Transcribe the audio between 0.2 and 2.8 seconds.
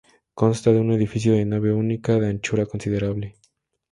Consta de un edificio de nave única, de anchura